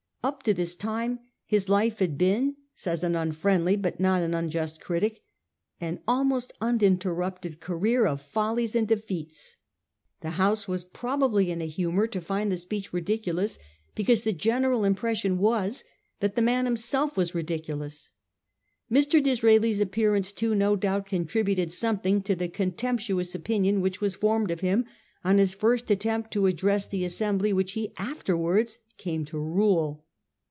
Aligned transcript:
Up 0.23 0.43
to 0.43 0.53
this 0.53 0.75
time 0.75 1.17
his 1.47 1.67
life 1.67 1.97
had 1.97 2.15
been, 2.15 2.55
says 2.75 3.03
an 3.03 3.15
unfriendly 3.15 3.75
but 3.75 3.99
not 3.99 4.21
an 4.21 4.35
unjust 4.35 4.79
critic, 4.79 5.23
1 5.79 5.93
an 5.93 5.99
almost 6.07 6.53
uninterrupted 6.61 7.59
career 7.59 8.05
of 8.05 8.21
follies 8.21 8.75
and 8.75 8.87
defeats.' 8.87 9.57
The 10.19 10.29
House 10.37 10.67
was 10.67 10.85
probably 10.85 11.49
in 11.49 11.59
a 11.59 11.65
humour 11.65 12.05
to 12.05 12.21
find 12.21 12.51
the 12.51 12.57
speech 12.57 12.93
ridiculous 12.93 13.57
because 13.95 14.21
the 14.21 14.31
general 14.31 14.83
impression 14.85 15.39
was 15.39 15.83
that 16.19 16.35
the 16.35 16.41
man 16.43 16.65
himself 16.65 17.17
was 17.17 17.33
ridiculous. 17.33 18.11
Mr. 18.91 19.23
Disraeli's 19.23 19.81
appearance, 19.81 20.31
too, 20.31 20.53
no 20.53 20.75
doubt, 20.75 21.07
contributed 21.07 21.73
something 21.73 22.21
to 22.21 22.35
the 22.35 22.47
contemptuous 22.47 23.33
opinion 23.33 23.81
which 23.81 24.01
was 24.01 24.13
formed 24.13 24.51
of 24.51 24.59
him 24.59 24.85
on 25.23 25.39
his 25.39 25.55
first 25.55 25.89
attempt 25.89 26.29
to 26.33 26.45
address 26.45 26.85
the 26.85 27.03
assembly 27.05 27.51
which 27.51 27.71
he 27.71 27.91
afterwards 27.97 28.77
came 28.99 29.25
to 29.25 29.39
rule. 29.39 30.05